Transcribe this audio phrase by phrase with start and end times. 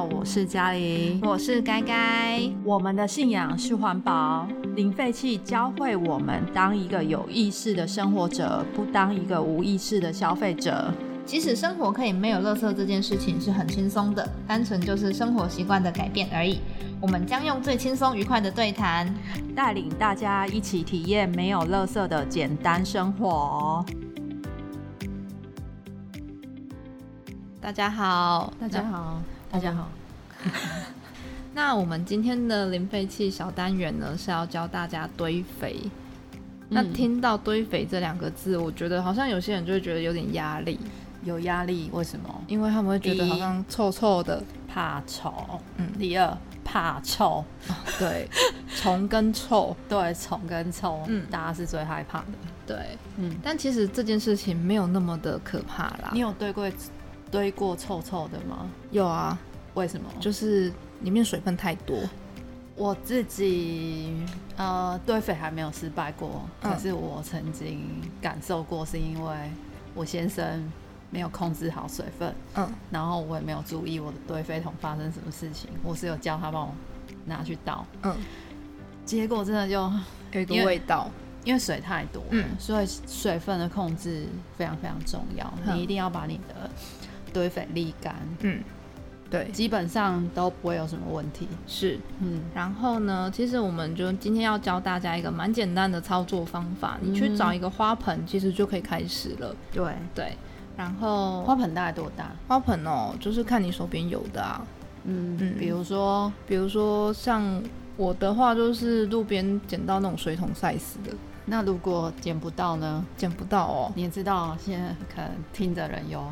[0.00, 2.40] 好，我是嘉玲，我是该该。
[2.64, 10.90] 我们的信仰是环保，零废弃教会我们当一个有意识的生活者，不当一个无意识的消费者。
[11.26, 16.60] 即使生活可以没有垃圾这件事情是很轻松的，单纯就是生活习惯的改变而已。
[16.98, 19.14] 我们将用最轻松愉快的对谈，
[19.54, 23.84] 带领大家一起体验没有垃圾的简单生活。
[27.60, 29.20] 大家好，大家好，
[29.52, 29.86] 大家好。
[31.52, 35.76] 那我们今天的零废弃小单元呢，是要教大家堆肥。
[36.68, 40.78] 那听到堆肥这两个字，我觉得好像有些人就会觉得有点压力，
[41.24, 41.90] 有压力。
[41.92, 42.42] 为什么？
[42.46, 45.32] 因为他们会觉得好像臭臭的，怕臭。
[45.76, 47.44] 嗯，第二怕臭，
[47.98, 48.28] 对，
[48.76, 52.26] 虫跟臭，对，虫跟臭，嗯，大家是最害怕的。
[52.64, 52.76] 对，
[53.16, 56.10] 嗯，但其实这件事情没有那么的可怕啦。
[56.12, 56.70] 你有堆过？
[57.32, 58.66] 堆过臭臭的吗？
[58.90, 59.38] 有啊，
[59.74, 60.08] 为什么？
[60.20, 61.98] 就是里面水分太多。
[62.76, 64.14] 我自己
[64.56, 67.84] 呃堆肥还没有失败过，可是我曾经
[68.22, 69.36] 感受过，是因为
[69.94, 70.66] 我先生
[71.10, 76.74] 没有控制好水分，嗯，然后我也没有注意我的堆肥桶发生什么事情，我是有叫他帮我
[77.26, 78.16] 拿去倒，嗯，
[79.04, 79.74] 结果真的就
[80.32, 81.10] 有一个味道，
[81.44, 84.26] 因为水太多，嗯，所以水分的控制
[84.56, 86.70] 非常非常重要，你一定要把你的。
[87.32, 88.60] 堆肥沥干，嗯，
[89.30, 91.46] 对，基本上都不会有什么问题。
[91.66, 99.54] 是，嗯，然后呢，其实我们就今天要教大家一个蛮简单的操作方法，你去找一个花盆，其实就可以开始了。
[99.72, 100.36] 对对，
[100.76, 102.32] 然后花盆大概多大？
[102.48, 104.60] 花盆哦，就是看你手边有的啊。
[105.04, 107.62] 嗯嗯，比如说，比如说像
[107.96, 111.14] 我的话，就是路边捡到那种水桶 size 的。
[111.46, 113.04] 那如果捡不到呢？
[113.16, 116.22] 捡不到哦，你也知道，现在可能听的人有。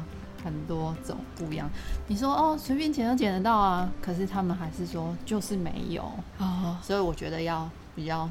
[0.43, 1.69] 很多种不一样，
[2.07, 6.03] 你说哦，随便捡都捡得到啊，可是他们还是说就是没有
[6.39, 8.29] 哦，所以我觉得要比较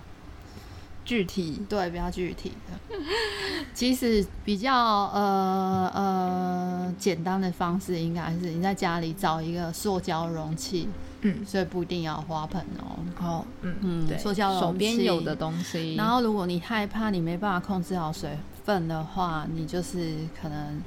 [1.05, 2.97] 具体，对，比较具体的。
[3.73, 10.89] 其实比较呃呃简单的方式，应该是你在家里找一个塑胶容器，
[11.21, 12.97] 嗯，所以不一定要花盆哦。
[13.21, 15.95] 哦，嗯嗯，对，塑胶容器，手边有的东西。
[15.95, 20.81] 然后如果你害怕你没办法控制好水分的话，你就是可能。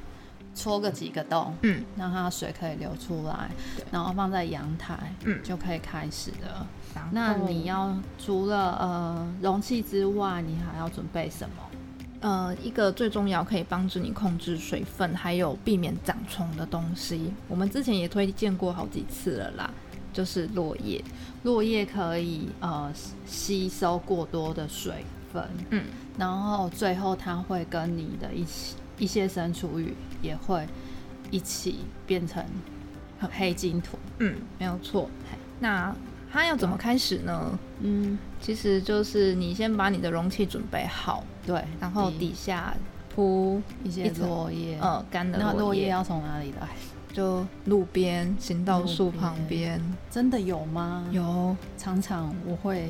[0.55, 3.51] 戳个几个洞，嗯，让它水可以流出来，
[3.91, 6.67] 然后放在阳台，嗯，就可以开始了。
[7.13, 11.55] 那你要除了呃容器之外，你还要准备什么？
[12.21, 19.71] 呃，一个最重要可以帮助你控制水分，还有避免长虫的东西，我们之前也推荐过好几次了啦，
[20.13, 21.03] 就是落叶。
[21.45, 22.93] 落叶可以呃
[23.25, 25.85] 吸收过多的水分，嗯，
[26.19, 28.75] 然后最后它会跟你的一起。
[29.01, 30.65] 一些生厨余也会
[31.33, 32.45] 一起变成
[33.37, 33.99] 黑金土。
[34.19, 35.11] 嗯，没有错。
[35.59, 35.93] 那
[36.33, 37.59] 它要怎么开始呢？
[37.81, 42.73] 嗯，其实就是你先把你的容器准备好，对，然后底下
[43.13, 45.53] 铺一些落叶，呃，干的落叶。
[45.53, 46.69] 那落叶要从哪里来？
[47.13, 49.83] 就路边、行道树旁边。
[50.09, 51.05] 真的有吗？
[51.11, 52.89] 有，常常我会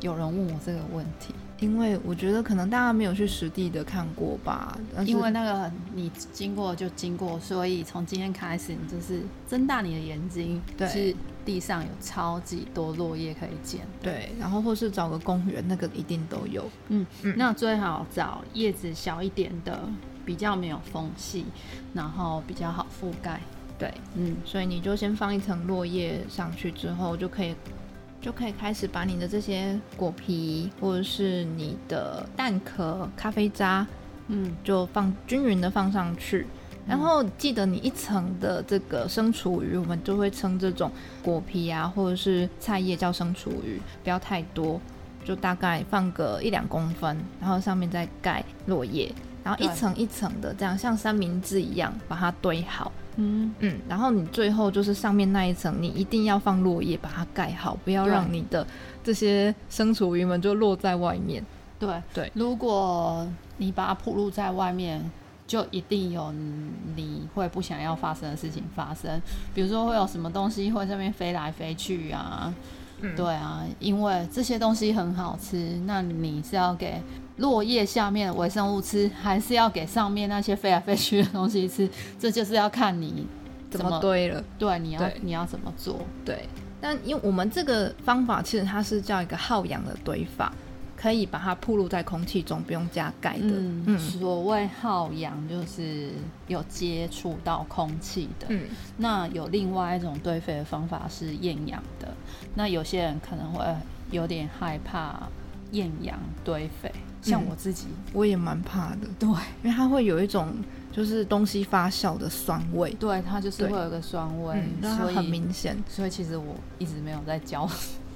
[0.00, 1.32] 有人问我这个问题。
[1.60, 4.76] 因为我觉得可能大家没有去实地的看过吧，
[5.06, 19.80] 因为那个你经过就经过，所以从今天开始你就是睁大你的眼睛，对是地上有超级多落叶可以捡，对，然后或是找个公园，那个一定都有，嗯嗯，那最好找叶子小一点的，
[20.24, 21.44] 比较没有缝隙，
[21.92, 23.38] 然后比较好覆盖，
[23.78, 27.54] 对，嗯，所以你就先放一层落叶上去之后就可以。
[28.20, 33.86] 就可以开始把你的这些果皮或者是你的蛋壳、咖啡渣，
[34.28, 36.46] 嗯，就放均匀的放上去。
[36.86, 40.90] 然后记得你一层的这个生厨余，我们就会称这种
[41.22, 44.80] 果皮啊或者是菜叶叫生厨余，不要太多，
[45.24, 49.12] 就大概放个一两公分，然后上面再盖落叶，
[49.44, 52.90] 然后一层一层的这样像三明治一样把它堆好。
[53.20, 58.66] 嗯嗯，然后你最后就是上面那一层，你一定要放落叶把它盖好，不要让你的
[59.04, 61.44] 这些生厨余们就落在外面。
[61.78, 63.26] 对对，如果
[63.58, 65.10] 你把它铺露在外面，
[65.46, 66.32] 就一定有
[66.96, 69.20] 你会不想要发生的事情发生，
[69.54, 72.52] 比如说会有什么东西会上面飞来飞去啊。
[73.16, 77.00] 对啊，因为这些东西很好吃，那你是要给。
[77.40, 81.88] 落叶下面的微生物吃，还是要给上面那些飞来飞去的东西吃？
[82.18, 83.26] 这就是要看你
[83.70, 84.42] 怎么堆了。
[84.58, 86.00] 对，你要你要怎么做？
[86.24, 86.48] 对，
[86.80, 90.52] 但因为我们这个方法其实它是叫一个耗氧的堆法，
[90.96, 93.46] 可以把它暴露在空气中，不用加盖的。
[93.46, 96.10] 嗯，所谓耗氧就是
[96.46, 98.46] 有接触到空气的。
[98.50, 102.08] 嗯，那有另外一种堆肥的方法是厌氧的。
[102.54, 103.64] 那有些人可能会
[104.10, 105.28] 有点害怕
[105.72, 109.08] 厌氧堆肥，像我自己，我也蛮怕的。
[109.18, 109.28] 对，
[109.62, 110.52] 因为它会有一种
[110.92, 112.90] 就是东西发酵的酸味。
[113.00, 115.76] 对，它就是会有个酸味，所以很明显。
[115.88, 117.68] 所以其实我一直没有在教。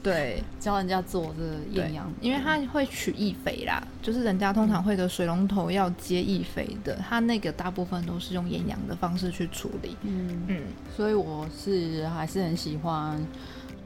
[0.02, 9.96] 对， 教人家做这个厌氧，因为它会取易肥啦，就是人家通常会的水龙头要接易肥的，它那个大部分都是用厌氧的方式去处理。
[10.02, 10.62] 嗯嗯，
[10.94, 13.18] 所以我是还是很喜欢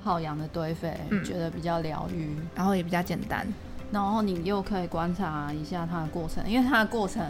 [0.03, 3.47] 耗氧的堆肥，觉得比较疗愈，然后也比较简单，
[3.91, 7.25] 然后你又可以观察一下它的过程，因为它的过程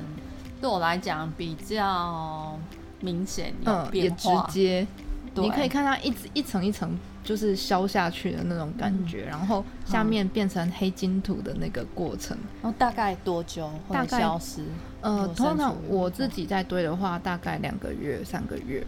[0.61, 2.59] 对我来讲比较
[3.01, 4.87] 明显，嗯，也直接。
[5.35, 12.37] 你可以看它一直一层一层就是消下去的那种感觉，然后下面变成黑金土的那个过程。
[12.61, 14.65] 然后大概多久会消失？
[15.01, 18.85] 呃，通常我自己在堆的话，大概两个月、三个月。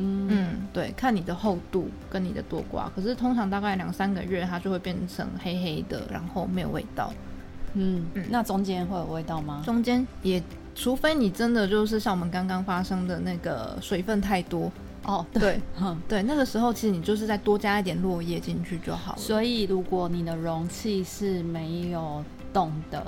[0.00, 2.88] 嗯嗯，对，看你的厚度跟你的多寡。
[2.96, 7.12] 可是通常大概两三个月，它就会变成黑黑的，然后没有味道。
[7.74, 9.62] 嗯嗯，那中间会有味道吗？
[9.64, 10.42] 中间也，
[10.74, 14.72] 除非你真的就是像我们刚刚发生的那个水分太多。
[15.04, 15.58] 哦，对，
[16.06, 19.18] 对，那个时候其实你就是再多加一点落叶进去就好了。
[19.18, 23.06] 所以如果你的容器是没有动的，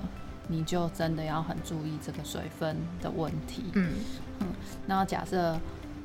[0.49, 3.65] 你就真的要很注意这个水分的问题。
[3.75, 3.93] 嗯
[4.41, 4.47] 嗯，
[4.87, 5.59] 那假设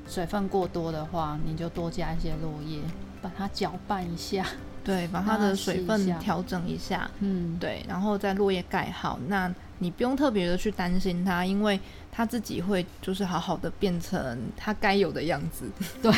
[0.08, 2.80] 水分过多的话，你就多加一些落叶，
[3.22, 4.46] 把它搅拌一下。
[4.84, 7.12] 对，把它的水分调整一下。
[7.20, 9.20] 嗯，对，然后再落叶盖好。
[9.28, 11.78] 那你不用特别的去担心它，因为
[12.10, 15.66] 它自己会就是好好的变成它该有的样子。
[16.02, 16.10] 对，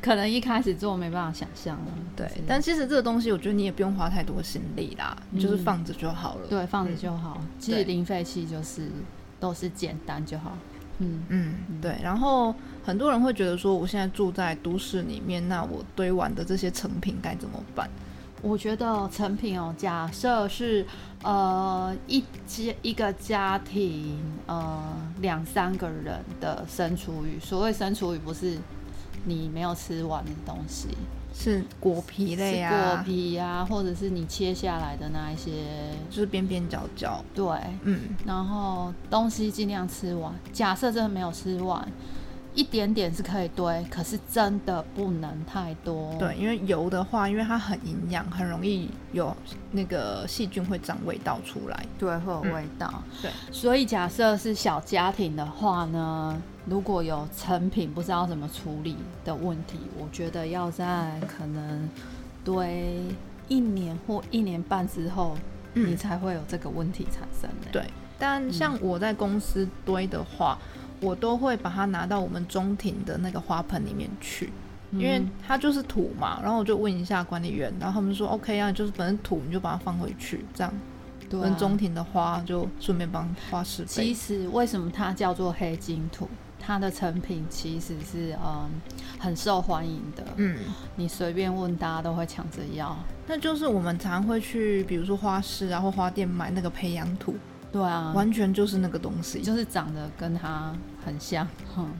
[0.00, 1.86] 可能一开始做没办法想象了。
[2.14, 6.46] 对，但其实这个东西我觉得你也不用花太多心力啦，你就是放着就好了。
[6.48, 7.42] 对，放着就好。
[7.58, 8.88] 其实零废弃就是
[9.40, 10.56] 都是简单就好。
[10.98, 11.96] 嗯嗯，对。
[12.02, 12.54] 然后
[12.84, 17.88] 很多人会觉得说，我现在住在都市里面，那我堆完的这些成品该怎么办？
[18.42, 20.86] 我觉得成品哦，假设是
[21.22, 28.58] 呃一家一个家庭呃两三个人的生厨余，所谓生厨余不是
[29.24, 30.88] 你没有吃完的东西。
[31.38, 35.52] 是果皮类啊，果皮啊，或者是你切下来的那一些，
[36.08, 37.22] 就是边边角角。
[37.34, 37.46] 对，
[37.82, 40.32] 嗯，然后东西尽量吃完。
[40.52, 41.86] 假设真的没有吃完。
[42.54, 46.16] 一点点是可以堆，可是真的不能太多。
[46.18, 49.36] 对，因为油的话，因为它很营养，很容易有
[49.72, 51.84] 那个细菌会长味道出来。
[51.98, 53.02] 对，会有味道。
[53.20, 61.88] 对，所以假设是小家庭的话呢，如果有成品不知道怎么处理的问题，我觉得要在可能
[62.44, 63.00] 堆
[63.48, 65.36] 一年或一年半之后，
[65.72, 67.48] 你才会有这个问题产生。
[67.72, 67.82] 对，
[68.18, 70.58] 但像我在公司堆的话。
[70.98, 74.50] 我都会把它拿到我们中庭的那个花盆里面去，
[74.92, 76.40] 因为它就是土嘛。
[76.42, 80.72] 然后我就问一下管理员，然后他们说 OK 啊，就是本身土你就把它放回去，这样，
[81.28, 84.04] 跟中庭的花就顺便帮花施肥。
[84.04, 86.26] 其实为什么它叫做黑金土？
[86.66, 88.68] 它的成品其实是嗯
[89.20, 90.58] 很受欢迎的，嗯，
[90.96, 92.96] 你随便问大家都会抢着要。
[93.28, 97.36] 那就是我们常会去，比如说花市啊或花店买那个培养土。
[97.72, 100.72] 对啊，完全就是那个东西，就是长得跟它
[101.04, 101.46] 很像，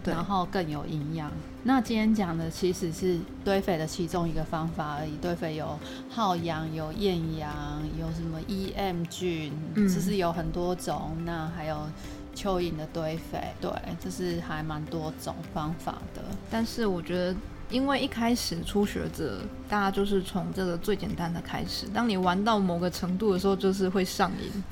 [0.04, 1.30] 然后更有营养。
[1.64, 5.16] 那今天讲的其实是堆肥的其中一个方法而已。
[5.16, 7.52] 堆肥有耗氧、有厌氧、
[8.00, 11.10] 有什么 EM 菌，其实有很多种。
[11.24, 11.76] 那还有
[12.36, 16.22] 蚯蚓的堆肥，对，就是还蛮多种方法的。
[16.50, 17.34] 但是我觉得，
[17.70, 21.86] 因为一开始初学者，大家就是从这个最简单的开始。
[21.88, 24.62] 当你玩到某个程度的时候，就是会上瘾。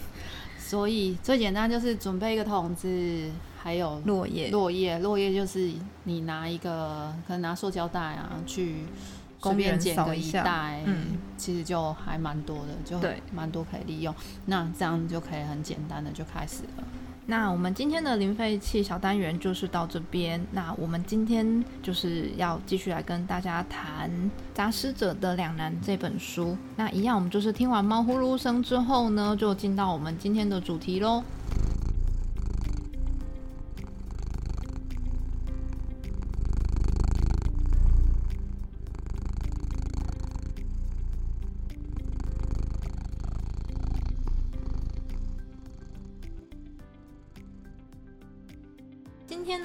[0.59, 4.50] 所以最简单就是准备一个桶子，还有落叶。
[4.50, 5.73] 落叶，落叶就是
[6.04, 8.76] 你拿一个，可能拿塑胶袋啊，去
[9.40, 12.99] 公便捡个一袋，嗯，其实就还蛮多的，就
[13.33, 14.14] 蛮多可以利用。
[14.47, 16.85] 那这样就可以很简单的就开始了。
[17.26, 20.44] 那我们今天的零废弃小单元就是到这边。
[20.52, 24.10] 那我们今天就是要继续来跟大家谈
[24.52, 26.56] 《杂食者的两难》这本书。
[26.76, 31.22] 那一样，我们就是听完猫呼噜声之后呢，就进到我们今天的主题喽。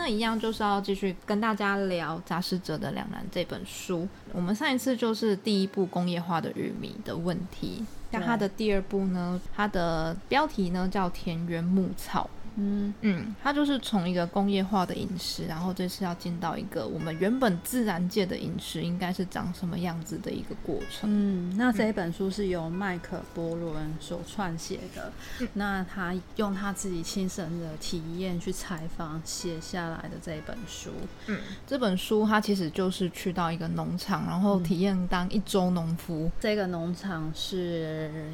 [0.09, 4.07] 一样就是要继续跟大家聊《杂食者的两难》这本书。
[4.33, 12.29] 我们上一次就是第一部工业化的玉米的问题，那它的第二部呢，它的标题呢叫田园牧草。
[12.56, 21.10] 嗯嗯，它就是从一个工业化的饮食，然后这次要进到一个我们原本自然界的饮食应该是长什么样子的一个过程。
[21.10, 25.12] 嗯，那这一本书是由麦克波伦所撰写的，
[25.53, 30.91] 那他用他自己亲身的体验去采访写下来的这一本书。
[31.27, 36.29] 嗯，这本书他其实就是去到一个农场，然后体验当一周农夫。
[36.39, 38.34] 这个农场是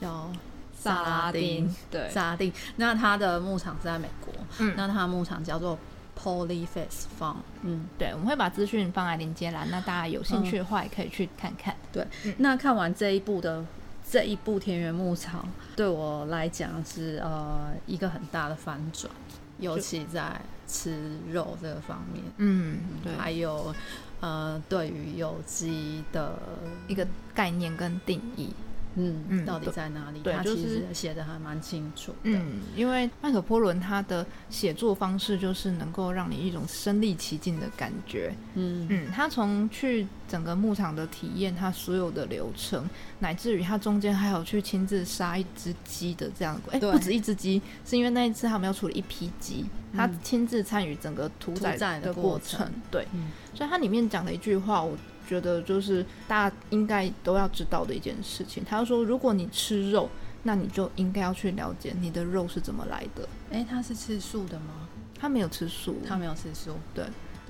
[0.00, 0.30] 叫。
[0.76, 2.52] 萨拉丁，对，萨拉丁。
[2.76, 5.76] 那它的牧场是在美国，嗯，那它的牧场叫做
[6.16, 11.74] Polyface Farm，嗯，对，我们会把资讯放在链接栏，那大家有兴趣的话也可以去看看。
[11.92, 12.06] 对，
[12.38, 13.64] 那看完这一部的
[14.08, 19.10] 这一部田园牧场，对我来讲是呃一个很大的反转，
[19.58, 23.74] 尤其在吃肉这个方面，嗯，对，还有
[24.20, 26.38] 呃对于有机的
[26.86, 28.54] 一个概念跟定义。
[28.96, 30.20] 嗯嗯，到底在哪里？
[30.20, 32.14] 对，就是写的还蛮清楚。
[32.22, 38.34] 嗯，因为麦克波伦他的写作方式就是能够让你一种身临其境的感觉。
[38.54, 42.88] 嗯嗯，他从去整个牧场的体验，他所有的流程，
[43.18, 52.66] 乃至于他中间还有去亲自杀一只鸡的这样，哎，不止一只鸡，是因为那一次他们要处理一批鸡，他亲自参与整个屠宰的过程。
[52.90, 53.06] 对，
[53.54, 54.96] 所以他里面讲的一句话，我。
[55.26, 58.64] 觉得就是大家应该都要知道的一件事情。
[58.64, 60.08] 他说，如果你吃肉，
[60.44, 63.28] 那你就应该要去了解你的肉是怎么来的。
[63.50, 64.88] 哎，他是吃素的吗？
[65.18, 66.76] 他没有吃素，他没有吃素。
[66.94, 67.04] 对，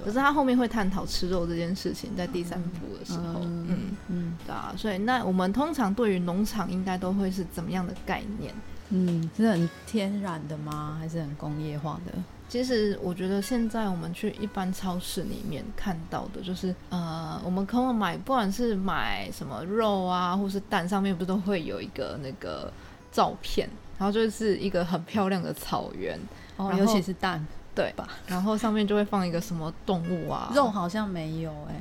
[0.05, 4.73] 可是他后面会探讨吃肉这件事情，在第三部的时候，嗯嗯，对啊。
[4.77, 8.55] 所以那我们通常对于农场应该都会是怎么样的概念？
[8.91, 10.97] 嗯，是很天然的吗？
[11.01, 12.13] 还是很工业化的？
[12.49, 22.73] 其实我觉得现在我们去一般超市里面看到的，就是呃，我们可能买不管是买什么肉啊，或是蛋，上面不是都会有一个那个
[23.11, 26.19] 照片，然后就是一个很漂亮的草原，
[26.57, 28.09] 哦，尤其是蛋，对吧？
[28.29, 31.81] 然后上面就会放一个什么动物啊， 肉好像没有哎，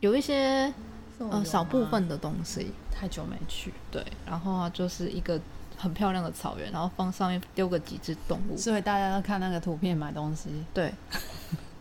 [0.00, 0.72] 有一些
[1.18, 5.38] 呃少部分的东西，太久没去，对，然后啊就是一个。
[5.76, 10.48] 很漂亮的草原，然后放上面丢个几只动物，所以大家都看那个图片买东西。
[10.72, 10.92] 对，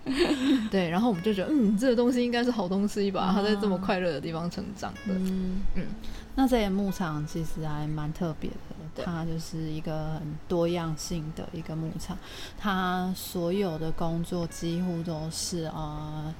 [0.70, 3.32] 对，然后我们就觉得，嗯，这个东西应该是好东西吧？
[3.34, 5.14] 它在这么快乐的地方成长的。
[5.14, 5.88] 嗯嗯，
[6.36, 8.52] 那这些牧场其实还蛮特别
[8.96, 12.18] 的，它就是一个很多样性的一个牧场，
[12.58, 16.34] 它所有的工作几乎都是啊，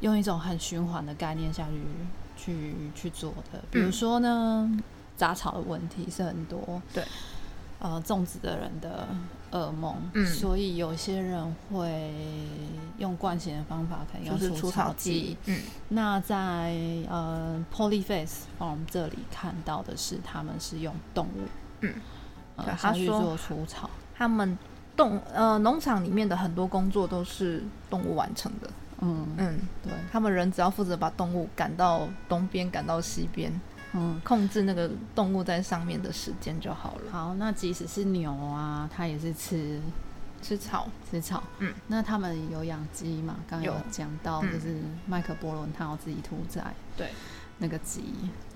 [0.00, 3.60] 用一种很循环的概念下去去去做的。
[3.70, 4.70] 比如说呢？
[5.16, 7.04] 杂草的问题是很多，对，
[7.78, 9.06] 呃，种植的人的
[9.52, 12.12] 噩梦，嗯，所以有些人会
[12.98, 16.74] 用惯性的方法，可能用除草剂，嗯，那在
[17.08, 21.46] 呃 Polyface Farm 这里看到的是，他们是用动物，
[21.82, 21.94] 嗯，
[22.56, 24.58] 他去做除草，他们
[24.96, 29.92] 动呃农场里面的很多工作都是动物完成的，嗯嗯，对。
[30.10, 33.52] 他们人只要负责把动物赶到东边，赶到西边。
[33.94, 37.12] 嗯，控制那个动物在上面的时间就好了。
[37.12, 39.80] 好，那即使是牛啊，它也是吃
[40.40, 41.42] 吃草，吃草。
[41.58, 43.36] 嗯，那他们有养鸡嘛？
[43.46, 46.72] 刚有讲到，就是麦克波伦他要自己屠宰。
[46.96, 47.10] 对，
[47.58, 48.02] 那个鸡，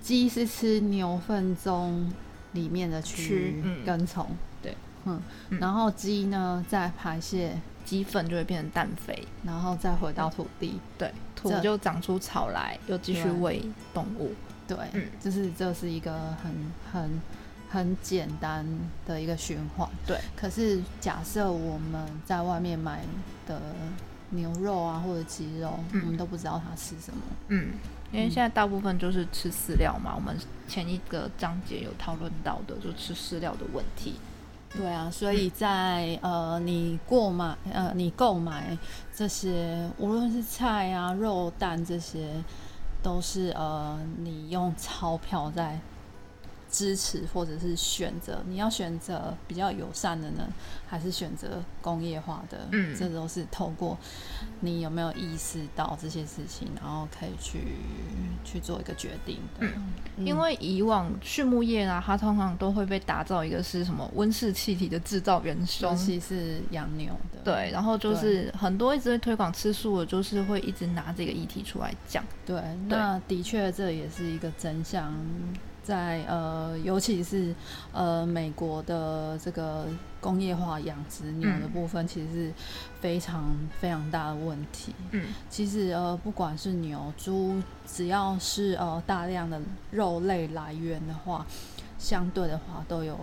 [0.01, 2.11] 鸡是吃牛粪中
[2.53, 4.27] 里面的蛆跟虫。
[4.61, 4.75] 对，
[5.05, 5.21] 嗯，
[5.59, 10.79] 然后鸡呢再排泄鸡粪就会变成氮肥，然后再回到土地。
[10.97, 13.63] 对，土就长出草来，又继续喂
[13.93, 14.33] 动物。
[14.67, 14.77] 对，
[15.21, 16.51] 就是这是一个很
[16.91, 17.21] 很
[17.69, 18.65] 很简单
[19.05, 19.89] 的一个循环。
[20.05, 23.01] 对，可是假设我们在外面买
[23.47, 23.61] 的
[24.31, 27.21] 牛肉啊或者鸡肉，我们都不知道它是什么。
[27.47, 27.75] 嗯，
[28.11, 30.13] 因为现在大部分就是吃饲料嘛。
[30.13, 30.35] 我们
[30.67, 34.15] 前一个章节有讨论到的，就吃饲料的问题。
[34.75, 38.77] 对啊，所以在呃，你购买呃，你购买
[39.15, 42.43] 这些无论是菜啊、肉、蛋这些。
[43.03, 45.79] 都是呃，你用钞票在
[46.77, 50.47] 支持或者是选择，你要选择比较友善的呢，
[50.87, 52.67] 还是选择工业化的？
[52.71, 53.97] 嗯，这都是透过
[54.59, 57.77] 你有没有意识到这些事情，然后可以去
[58.45, 59.65] 去做一个决定的。
[59.65, 67.39] 嗯，因为以往畜牧业啊，它通常都会被打造一个是什么温室气体的制造元凶，尤其是养牛的。
[67.43, 72.23] 对，然后就是很多一直会推广吃素的，就是会一直拿这个议题出来讲。
[72.45, 75.11] 对，那的确这也是一个真相。
[75.87, 77.55] 在呃，尤其是
[77.93, 79.87] 呃美国的这个
[80.19, 82.53] 工业化养殖牛的部分，其实是
[82.99, 83.45] 非常
[83.79, 84.93] 非常大的问题。
[85.11, 91.45] 嗯，其实呃，不管是牛、猪，只要是呃大量的肉类来源的话，
[91.97, 93.17] 相对的话都有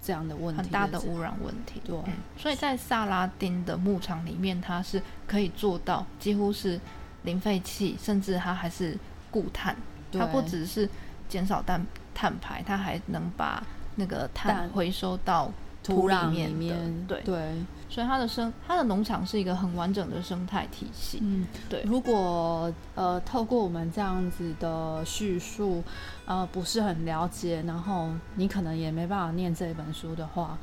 [0.00, 1.82] 这样的问题，很大的污染问题。
[1.84, 1.98] 对，
[2.38, 6.78] 所以在萨拉丁的牧场里面，它是可以做到几乎是
[7.24, 8.96] 零废弃，甚至它还是
[9.28, 9.74] 固碳，
[10.12, 10.88] 它不只是。
[11.30, 13.62] 减少碳碳排，它还能把
[13.94, 15.50] 那个碳回收到
[15.82, 17.06] 土壤里面。
[17.06, 17.54] 对对，
[17.88, 21.20] 所以它的生，它的农场是一个很完整的生态体系。
[21.22, 21.82] 嗯，对。
[21.84, 25.82] 如果呃，透过我们这样子的叙述，
[26.26, 30.58] 呃，不是很了解，然后你可能也没办法念这本书的话，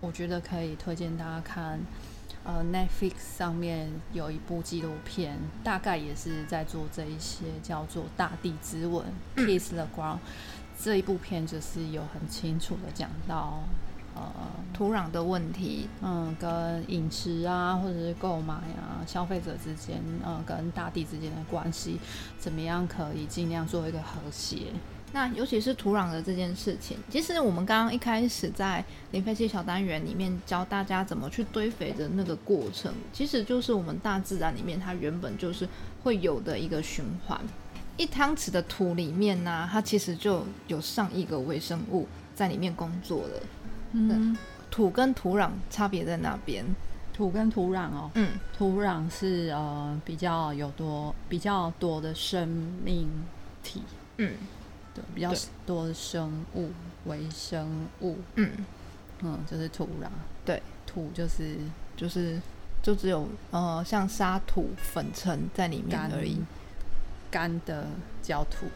[0.00, 1.80] 我觉得可以推荐大家看。
[2.44, 9.04] 呃，Netflix 上面有一部纪录片，大概也是在做这一些，叫做《大地之吻》
[9.46, 10.18] （Kiss the Ground）。
[10.78, 13.60] 这一部片就是有很清楚的讲到，
[14.16, 14.22] 呃，
[14.74, 22.00] 土壤的问题，嗯，跟饮食啊，或者是购买啊，消费者之间，呃，跟大地之间的关系，
[22.38, 24.72] 怎么样可以尽量做一个和谐。
[25.14, 35.68] 那尤其是土壤的这件事情，其实我们刚刚一开始在零废弃小单元里面教大家怎么去堆肥的那个过程，其实就是我们大自然里面它原本就是
[36.02, 37.38] 会有的一个循环。
[37.98, 43.42] 一汤匙的土里面呢，它其实就有上亿个微生物在里面工作了。
[43.92, 44.34] 嗯，
[44.70, 46.64] 土跟土壤差别在哪边？
[47.12, 52.48] 土跟土壤哦，嗯，土壤是呃比较有多比较多的生
[52.82, 53.06] 命
[53.62, 53.82] 体，
[54.16, 54.32] 嗯。
[54.94, 55.32] 对，比较
[55.66, 56.70] 多的生物，
[57.06, 58.50] 微生物，嗯。
[59.24, 60.08] 嗯，就是土壤，
[60.44, 61.56] 对，土就是
[61.96, 62.40] 就是
[62.82, 66.38] 就只有呃像沙土粉尘在里面而已，
[67.30, 67.86] 干的
[68.20, 68.66] 焦土。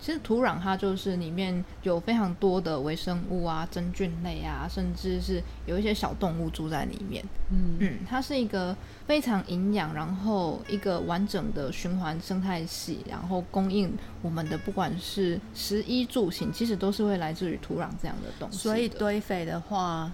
[0.00, 7.24] 其实土壤它就是里面有非常多的微生物啊、真菌类啊，甚至是有一些小动物住在里面。
[7.50, 8.76] 嗯嗯，它是一个
[9.06, 18.58] 非常营养，然后一个完整的循环生态系，然后供应我们的不管是食衣住行，其实都是会来自于土壤这样的东西。
[18.58, 20.12] 所以堆肥的话，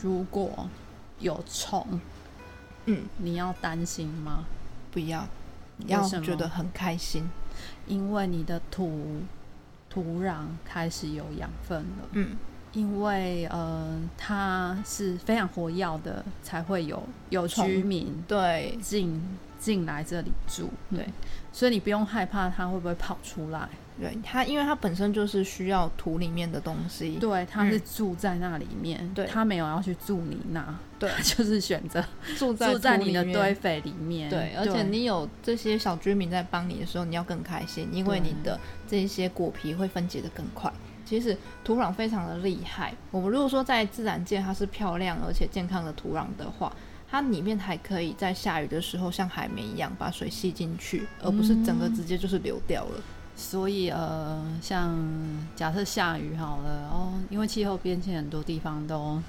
[0.00, 0.68] 如果
[1.20, 2.00] 有虫，
[2.86, 4.44] 嗯，你要担心吗？
[4.90, 5.26] 不要，
[5.86, 7.30] 要觉得很开心。
[7.86, 9.20] 因为你的土
[9.88, 12.36] 土壤开始有养分了，嗯，
[12.72, 19.20] 因为呃它是非常活跃的，才会有有居民对进
[19.58, 21.06] 进来这里住，对，
[21.52, 23.68] 所以你不用害怕它会不会跑出来。
[24.00, 27.16] 对它，因为它本身就是需要土里面的东西。
[27.16, 29.08] 对，它是住在那里面。
[29.14, 30.74] 对，它没有要去住你那。
[31.02, 32.04] 对， 就是选择
[32.38, 34.30] 住在住在你的堆肥里面。
[34.30, 40.72] 对，而且你有这些小居民在帮你的时候，你要更开心，因为你的这些果皮会分解的更快。
[41.04, 42.94] 其实土壤非常的厉害。
[43.10, 46.72] 我们如果说在自然界它是漂亮而且健康的土壤的话，
[47.10, 53.02] 它里面还可以在下雨的时候像海绵一样把水吸进去，而不是整个直接就是流掉了。
[53.34, 54.96] 所以呃，像
[55.56, 59.20] 假设下雨好了哦，因为气候变迁，很多地方都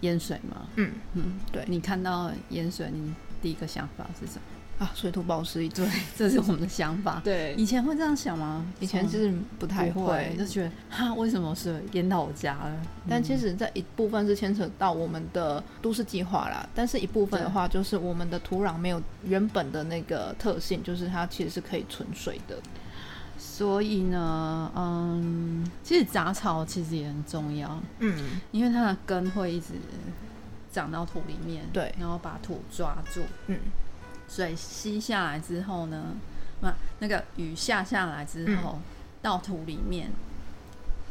[0.00, 0.66] 淹水嘛。
[0.76, 1.64] 嗯嗯，对。
[1.66, 4.40] 你看到淹水，你第一个想法是什么？
[4.76, 7.20] 啊，水土保持一对， 这是我们的想法。
[7.22, 8.66] 对，以前会这样想吗？
[8.80, 12.82] 以前是不太会，就觉得哈，为什么是淹到我家了？
[13.08, 22.58] 但其实这一部分是牵扯到我们的都市计划啦，但是一部分的话，就是我们的土壤没有原本的那个特性，就是它其实是可以存水的。
[23.56, 29.74] 所以呢，嗯，其实杂草其实也很重要，嗯，因为它的根会一直
[30.72, 33.56] 长到土里面，对，然后把土抓住，嗯，
[34.28, 36.16] 水吸下来之后呢，
[36.62, 38.80] 那那个雨下下来之后，
[39.22, 40.10] 到土里面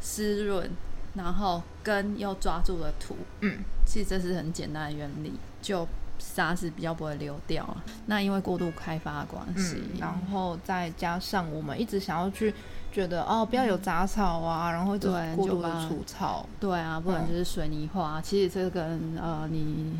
[0.02, 0.68] 湿润，
[1.14, 5.88] 然后根又抓住了土，嗯，其实这是很简单的原理，就。
[6.18, 12.52] 沙是比较不会流掉，那因为过度开发的关系，然后再加上我们一直想要去
[12.94, 18.20] 觉得哦，不要有杂草啊，然后就过度的除草，对啊，不然就是水泥化。
[18.22, 19.96] 其实这个呃，你。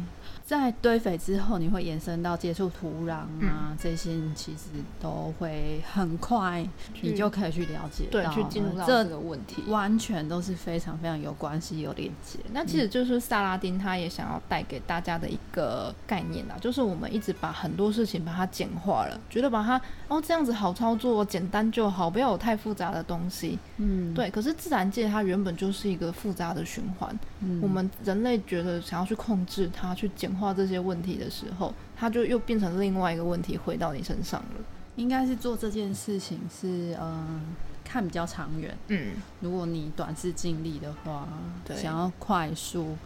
[0.46, 3.12] 在堆肥之后，你会延伸到接触土壤
[3.48, 4.68] 啊，这些其实
[5.00, 6.62] 都会很快，
[7.00, 12.38] 你就可以去了解到，去进入到这个问题，完全都是非常非常有关系、有连接。
[12.52, 23.58] 那其实就是萨拉丁他也想要带给大家的一个概念啊，就是我们一直把很多事情把它简化了，觉得把它哦这样子好操作、简单就好，不要有太复杂的东西。
[23.78, 24.30] 嗯，对。
[24.30, 34.64] 可是自然界它原本就是一个复杂的循环，嗯，我们人类觉得想要去控制它、去简化这些问题的时候，它就又变成另外一个问题回到你身上了。
[34.96, 37.40] 应该是做这件事情是，嗯，
[37.82, 38.76] 看比较长远。
[38.88, 41.26] 嗯，如果你短视尽力的话，
[41.64, 42.96] 对想要快速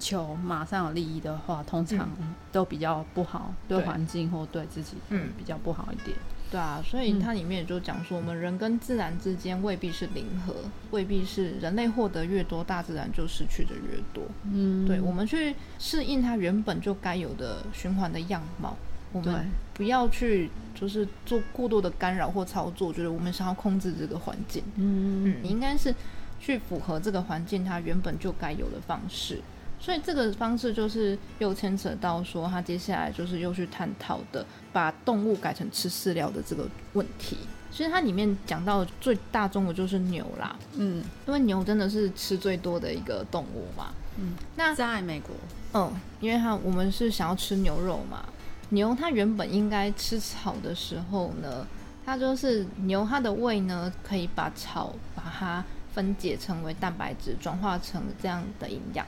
[0.00, 2.08] 求马上有利益的话，通常
[2.50, 6.16] 都比较不好，对对环境或对自己嗯比较不好一点。
[6.50, 10.54] 对啊，所以嗯它里面也就讲说，我们人跟自然之间未必是零和，
[10.92, 14.22] 未必是人类获得越多，大自然就失去的越多。
[14.52, 18.76] 嗯，对，我们去适应它原本就该有的循环的样貌，
[19.12, 24.62] 我们不要去就是做过多的干扰或操作，觉得我们想要控制这个环境。
[24.76, 25.94] 嗯嗯，你应该是
[26.38, 29.40] 去符合这个环境它原本就该有的方式。
[29.86, 37.36] 所以这个方式就是又牵扯到说，他接下来就是又去探讨的，把动物改成吃饲料的这个问题。
[37.70, 43.92] 其实它里面讲到最大众的就是牛啦，嗯因为牛真的是吃最多的一个动物嘛。
[44.18, 45.30] 嗯，那在美国，
[45.74, 48.24] 嗯，因为它我们是想要吃牛肉嘛，
[48.70, 51.64] 牛它原本应该吃草的时候呢，
[52.04, 59.06] 它就是牛它的胃呢可以把草把它分解成为蛋白质，转化成这样的营养。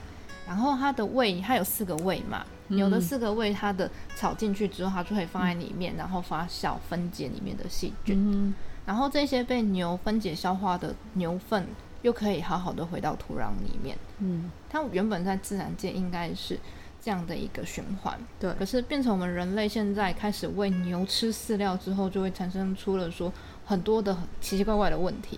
[0.49, 8.15] 然后它的胃它有四个胃嘛，牛的嗯四个胃，它的草进去之后，它就可以放在里面，然后发酵分解里面的细菌。
[8.17, 11.67] 嗯然后这些被牛分解消化的牛粪，
[12.01, 13.95] 又可以好好的回到土壤里面。
[14.17, 16.59] 嗯，它原本在自然界应该是
[16.99, 23.31] 这样的一个循环，对，可是变成我们人类现在开始喂牛吃饲料之后，就会产生出了说
[23.63, 25.37] 很多的奇奇怪怪的问题。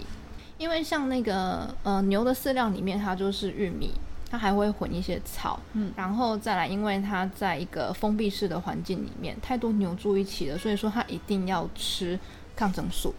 [0.58, 3.92] 因为像那个呃牛的饲料里面，它就是玉米，
[4.32, 12.18] 它还会混一些草，嗯然后再来，因为它在一个封闭式的环境里面，太多牛住一起了，所以说它一定要吃
[12.56, 13.14] 抗生素。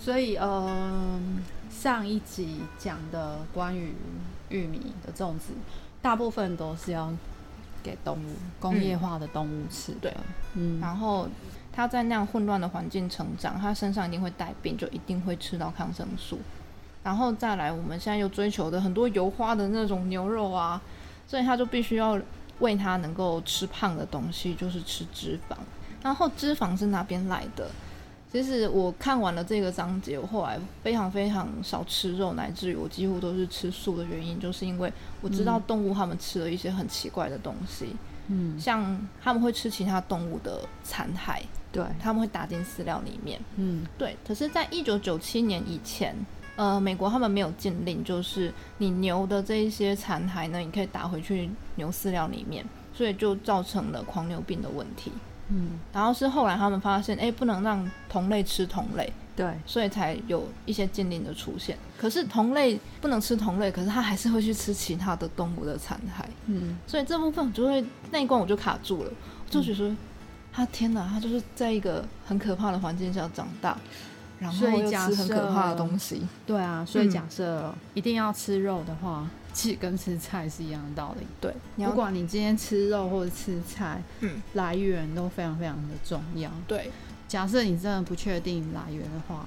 [0.00, 1.20] 所以呃，
[1.68, 3.92] 上一集讲的关于
[4.50, 5.52] 玉米的种植，
[6.00, 7.12] 大部分都是要
[7.82, 9.98] 给动物工业化的动物吃的。
[10.02, 10.16] 对，
[10.54, 11.28] 嗯，然后
[11.72, 16.38] 它在那样混乱的环境成长，它身上一定会带病，就一定会吃到抗生素。
[17.02, 20.80] 然后再来，我们现在又追求的很多油花的那种牛肉啊，
[21.26, 22.20] 所以它就必须要
[22.60, 25.56] 喂它能够吃胖的东西，就是吃脂肪。
[26.02, 27.70] 然后脂肪是哪边来的？
[28.30, 37.94] 其实我看完了这个章节，我后来非常非常少吃肉，乃至于我几乎都是吃素的原因，就是因为我知道动物它们吃了一些很奇怪的东西。
[38.28, 43.38] 嗯，像他们会吃其他动物的残骸，对，他们会打进饲料里面。
[43.56, 46.16] 嗯对，可是，在一九九七年以前，
[46.56, 55.10] 呃，美国他们没有禁令，就是你牛的这一些残骸呢，你可以打回去牛饲料里面，所以就造成了狂牛病的问题。
[55.48, 61.76] 嗯，然后是后来他们发现，哎，不能让同类吃同类，对，所以才有一些禁令的出现。
[61.98, 66.24] 可是同类不能吃同类，可是它还是会去吃其他的动物的残骸。
[66.46, 69.96] 嗯所以这部分我就会那一关我就卡住了，我就觉得说，
[70.52, 73.76] 他天哪，他就是在一个很可怕的环境下长大，
[74.42, 76.26] 然后又吃很可怕的设东西。
[76.44, 81.26] 对啊，所以嗯假设一定要吃肉的话，其实跟吃菜是一样的道理。
[81.40, 81.54] 对，
[81.86, 86.50] 不管你今天吃肉或者吃菜，嗯，来源都非常非常的重要。
[86.66, 86.90] 对
[87.28, 89.46] 假设你真的不确定来源的话，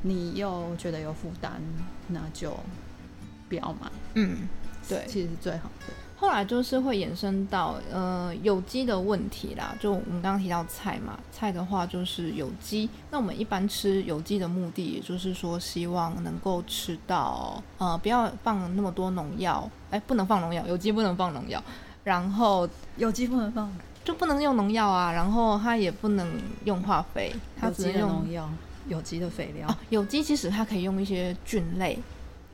[0.00, 1.52] 你又觉得有负担，
[2.08, 2.58] 那就
[3.48, 3.92] 不要买。
[4.14, 4.48] 嗯
[4.88, 5.04] 对。
[5.06, 5.92] 其实是最好的。
[6.22, 12.88] 后来就是会延伸到呃有机的问题啦，就我们刚刚提到菜嘛，菜的话就是有机。
[13.10, 21.60] 那我们一般吃有机的目的，也就是说希望能够吃到呃不要放那么多农药，哎不能放农药，有机不能放农药，
[22.04, 23.68] 然后有机不能放，
[24.04, 28.48] 就不能用农药啊，然后它也不能用化肥，它只能用农药，
[28.86, 31.98] 有机的肥料哦，有机其实它可以用一些菌类，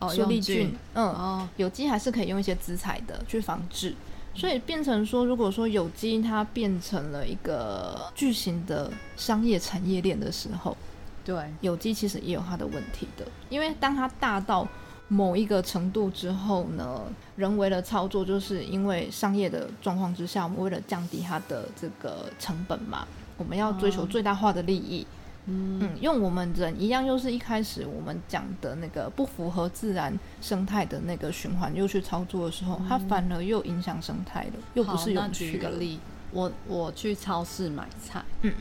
[0.00, 3.94] 哦，苏力用菌，嗯，哦，有机还是可以用一些资材的去防治，
[4.34, 10.76] 所以变成说，如果说有机它变成了一个巨型的商业产业链的时候，
[11.24, 14.66] 对，有机其实也有它的问题的，因为当它大到
[15.08, 17.02] 某一个程度之后呢，
[17.34, 23.06] 人为的操作就是因为商业的状况之下，我们为了降低它的这个成本嘛，
[23.36, 24.06] 我们要追求哦。
[24.08, 25.06] 最大化的利益，
[25.48, 35.58] 嗯嗯，用我们人一样，又是一开始我们讲的那个不符合自然生态的那个循环，又去操作的时候，它反而又影响生态了，又不好是永那举。
[35.58, 35.98] 个例，
[36.30, 38.52] 我我去超市买菜，嗯，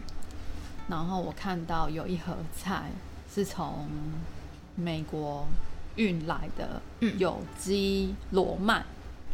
[0.87, 2.91] 然后我看到有一盒菜
[3.33, 3.87] 是从
[4.75, 5.45] 美国
[5.95, 8.85] 运来的嗯有机罗曼，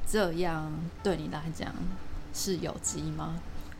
[0.07, 0.71] 这样
[1.03, 1.71] 对你来讲
[2.33, 3.35] 是有机吗？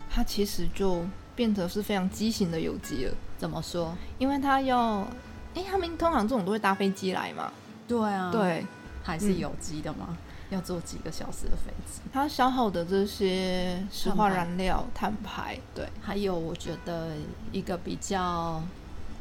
[0.10, 1.04] 它其实就
[1.36, 3.96] 变得是非常畸形的有机了，怎么说？
[4.18, 5.08] 因为它要，
[5.56, 7.52] 哎、他们通常这种都会搭飞机来嘛，
[7.88, 8.68] 对啊，，对，嗯
[9.04, 10.18] 还是有机的吗？
[10.50, 12.02] 要坐几个小时的飞机？
[12.12, 17.16] 它消耗的这些石化燃料、碳排，对，还有，我觉得
[17.52, 18.62] 一个比较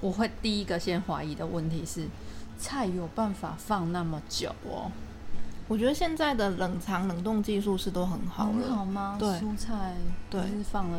[0.01, 2.07] 我会第一个先怀疑的问题是，
[2.59, 4.91] 菜有办法放那么久哦？
[5.69, 9.17] 我觉得现在的冷藏冷冻技术是都很好了，很好吗？
[9.19, 9.95] 对蔬菜
[10.29, 10.99] 对就是放了，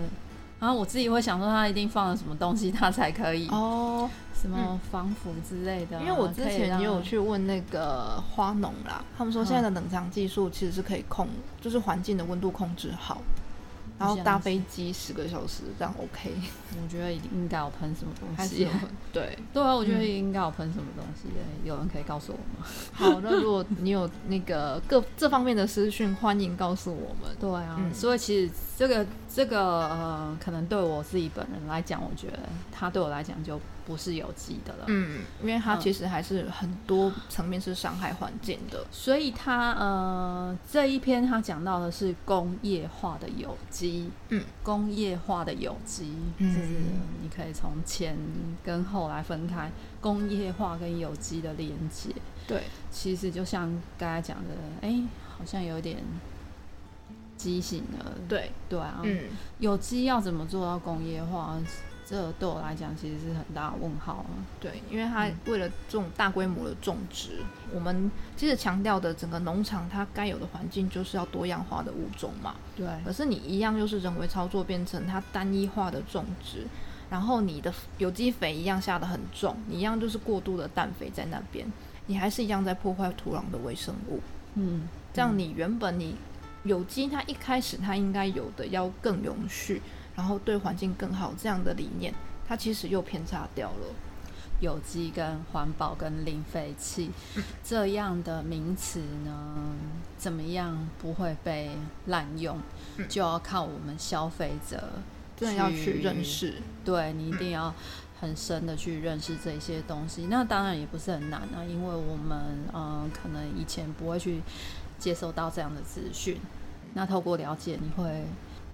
[0.63, 4.09] 然后我自己会想说，它一定放了什么东西，它才可以哦。
[4.33, 11.27] 什么防腐之类的啊、因为我之前也有去问那个花农啦，他们说现在的冷藏技术其实是可以控，
[11.61, 13.21] 就是环境的温度控制好，
[14.03, 16.31] 然后搭飞机十个小时这样 OK。
[16.81, 18.67] 我觉得应该有喷什么东西，
[19.11, 21.29] 对，对啊，我觉得应该有喷什么东西。
[21.29, 22.67] 的，有人可以告诉我吗？
[22.91, 27.33] 好，那如果你有那个各这方面的私讯，欢迎告诉我们。
[27.39, 27.93] 对啊，嗯。
[27.93, 32.39] 所以其实这个这个呃，可能对我自己本人来讲，我觉得
[32.71, 34.85] 它对我来讲就不是有机的了。
[34.87, 38.85] 嗯，因为它其实还是很多层面是伤害环境的。
[38.91, 46.53] 所以它呃这一篇它讲到的是工业化的有机，嗯，工业化的有机，嗯。
[46.53, 46.67] 就是
[47.21, 48.17] 你可以从前
[48.63, 52.13] 跟后来分开，工业化跟有机的连接，
[52.47, 55.01] 对，其实就像刚才讲的，哎、
[55.37, 55.97] 好像有点
[57.37, 58.11] 畸形了。
[58.27, 61.57] 对，对啊，嗯，有机要怎么做到工业化？
[62.05, 64.31] 这对我来讲其实是很大的问号啊。
[64.59, 67.41] 对，因为它为了这种大规模的种植，
[67.73, 72.55] 我们其实强调的整个农场它该有的环境就是要多样化的物种嘛。
[72.75, 76.65] 对，可是你一样又是人为操作变成它单一化的种植，
[77.09, 81.65] 然后你的有机肥一样下得很重，你一样就是过度的氮肥在那边，
[82.07, 84.19] 你还是一样在破坏土壤的微生物。
[84.55, 86.15] 嗯，这样你原本你
[86.63, 89.81] 有机它一开始它应该有的要更永续，
[90.15, 92.13] 然后对环境更好这样的理念，
[92.47, 93.93] 它其实又偏差掉了。
[94.61, 97.11] 有机跟环保跟零废弃、
[97.65, 99.75] 这样的名词呢，
[100.17, 101.71] 怎么样不会被
[102.05, 102.57] 滥用，
[102.97, 104.81] 嗯就要靠我们消费者
[105.35, 106.23] 真的要去认。
[106.23, 107.73] 识，对你一定要
[108.21, 110.27] 很深的去认识这些东西。
[110.29, 112.39] 那当然也不是很难啊，因为我们
[112.73, 114.41] 嗯、呃可能以前不会去
[114.97, 116.39] 接收到这样的资讯。
[116.93, 118.23] 那透过了解，你会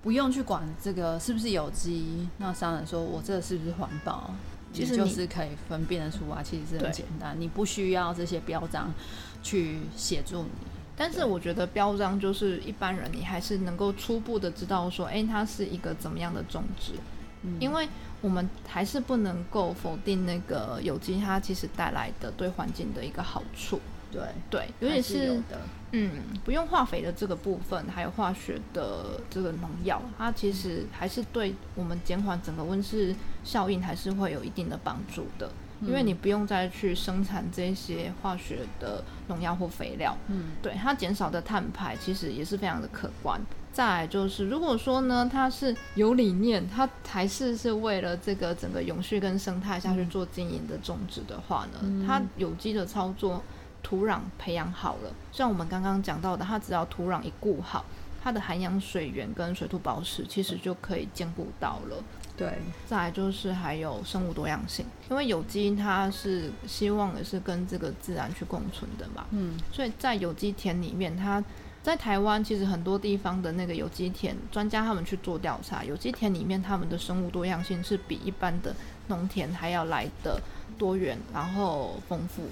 [0.01, 2.27] 不用去管这个是不是有机。
[2.37, 4.33] 那商人说我这个是不是环保？
[4.71, 8.93] 其实就是可以分辨得出啊，其实是很简单，你不需要这些标章
[9.41, 10.49] 去协助你。
[10.95, 16.93] 但是我觉得标章就是一般人你还是能够初步的知道说，哎、它是一个怎么样的种植，
[17.41, 17.89] 嗯因为
[18.21, 23.79] 我们还是不能够否定那个有机它其实带来的对环境的一个好处。
[24.11, 25.59] 对，对，尤其还是有的。
[25.91, 26.11] 嗯，
[26.43, 35.49] 不用化肥的这个部分，还有化学的这个农药，它其实还是对我们减缓整个温室效应还是会有一定的帮助的。
[35.81, 43.39] 因为你不用再去生产这些化学的农药或肥料，嗯，对它减少的碳排其实也是非常的可观。
[43.71, 52.05] 再来就是，如果说呢，它是有理念，它还是是为了这个整个永续跟生态下去做经营的种植的话呢，嗯。
[52.05, 53.41] 它有机的操作，
[53.89, 57.83] 土壤培养好了，像我们刚刚讲到的，它只要土壤一顾好，
[58.23, 62.03] 它的涵养水源跟水土保持其实就可以兼顾到了。
[62.37, 71.43] 对，再来就是还有生物多样性，因为有机它是希望也是跟这个自然去共存的嘛，嗯，所以在有机田里面，它
[71.81, 78.75] 在台湾其实很多地方的那个有机田，专家他们去做调查，有机田里面他们的生物多样性是比一般的
[79.07, 80.39] 农田还要来的
[80.77, 82.43] 多元，然后丰富。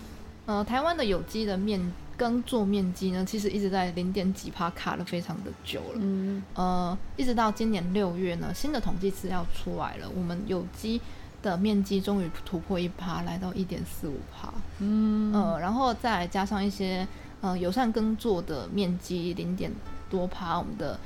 [0.47, 1.79] 呃，台湾的有机的面
[2.15, 5.99] 耕作面积呢，其实一直在零点几趴卡了非常的久了。
[5.99, 11.01] 嗯，呃，一直到今年六月呢，新的统计资料出来了，我们有机
[11.43, 14.51] 的面积终于突破一趴，来到一点四五趴。
[14.79, 17.05] 嗯，呃，然后再加上一些
[17.41, 19.69] 呃友善耕作的面积零点
[20.09, 20.97] 多趴，我们的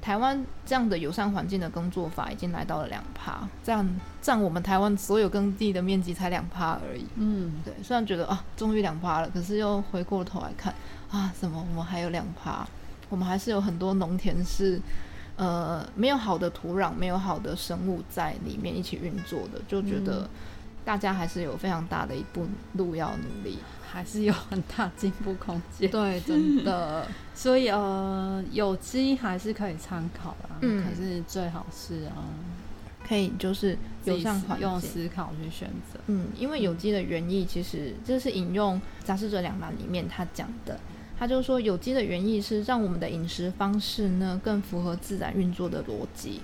[0.00, 3.86] 台湾这样的友善环境的耕作法已经来到了两趴，这样
[4.22, 7.04] 占我们台湾所有耕地的面积才两趴而已。
[7.16, 10.74] 嗯，对，虽然觉得啊，终于两趴了，可是又回过头来看
[11.10, 12.66] 啊，怎么我们还有两趴？
[13.08, 14.80] 我们还是有很多农田是
[15.36, 20.28] 呃没有好的土壤，没有好的生物在里面一起运作的，就觉得
[20.84, 23.58] 大家还是有非常大的一步路要努力。
[23.90, 25.90] 还是有很大进步空间。
[25.92, 32.22] 对，真的， 所以呃，有机还是可以参考啦，嗯可是最好是啊，
[33.06, 34.80] 可以就是自己友善环用。
[34.80, 35.98] 思考去选择。
[36.06, 40.78] 嗯，因为有机的原意其实这是引用《杂志者两难》里面他讲的，
[41.18, 46.40] 他就说有机的原意是让我们的饮食方式呢更符合自然运作的逻辑，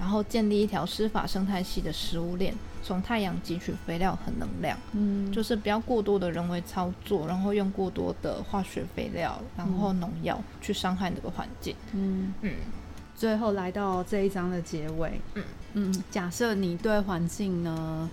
[0.00, 2.54] 然后建立一条施法生态系的食物链，
[2.86, 11.74] 从太阳汲取肥料和能量，嗯，就是不要过多的人为操作，然后用过多的化学肥料，然后农药去伤害那个环境。
[11.92, 12.52] 嗯，嗯，
[13.16, 15.42] 最后来到这一章的结尾，嗯。
[15.78, 18.08] 嗯，假设你对环境呢，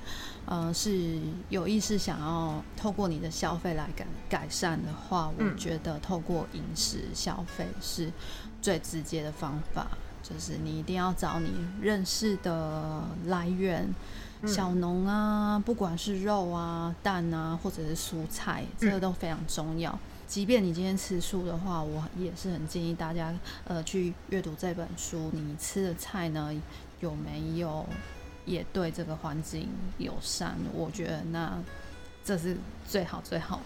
[0.45, 8.11] 呃，是有意识想要透过你的消费来改改善的话，我觉得透过饮食消费是
[8.61, 9.87] 最直接的方法，
[10.21, 13.87] 就是你一定要找你认识的来源，
[14.45, 19.97] 小农啊，不管是肉啊、蛋啊，或者是蔬菜，这个都非常重要。
[20.27, 23.33] 即便你今天吃素的话，我也是很建议大家，
[23.65, 25.29] 呃，去阅读这本书。
[25.31, 26.53] 你吃的菜呢，
[27.01, 27.85] 有没有
[28.45, 30.55] 也对这个环境友善？
[30.73, 31.53] 我觉得那
[32.25, 33.61] 这是最好最好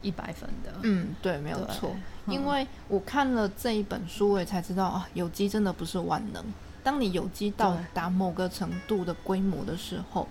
[0.00, 0.72] 一百分的。
[0.82, 1.94] 嗯，对，没有错。
[2.26, 6.42] 因为我看了这一本书，我也才知道啊，有机真的不是万能。
[6.82, 10.26] 当你有机到达某个程度的规模的时候。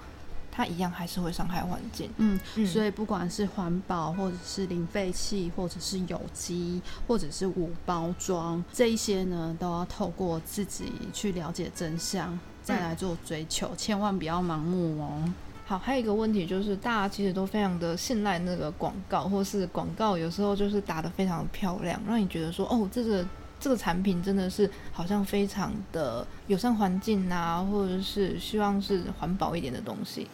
[0.54, 2.38] 它一样还是会伤害环境，嗯，
[2.68, 15.24] 所以不管是环保，或者是零废弃，或者是有机，或者是无包装，这一些呢，都要透过自己去了解真相，再来做追求，千万不要盲目哦。
[15.66, 23.26] 好，还有一个问题就是，大家其实都非常的信赖那个广告，或是广告有时候就是打得非常漂亮，让你觉得说，哦，这个。
[23.62, 30.28] 这个产品真的是好像非常的友善环境啊，或者是希望是环保一点的东西。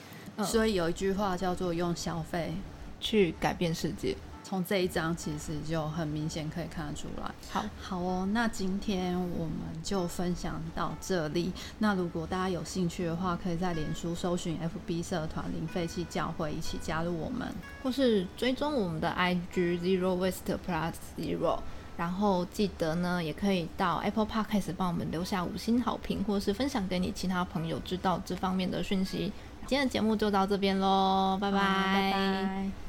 [0.43, 2.53] 所以有一句话叫做“用消费
[2.99, 4.15] 去改变世界”。
[4.43, 7.29] 从这一章其实就很明显可以看得出来。
[7.49, 11.51] 好，好哦，那今天我们就分享到这里。
[11.79, 17.45] 那如果大家有兴趣的话，可以在脸书搜寻 FB 社团零废弃教会，一起加入我们，
[17.83, 21.59] 或是追踪我们的 IG Zero Waste Plus Zero。
[21.97, 29.33] 然后记得呢，也可以到 Apple Podcast 帮我们留下五星好评，或是分享给你其他朋友知道这方面的讯息。
[29.65, 32.86] 今天的节目就到这边喽，拜拜。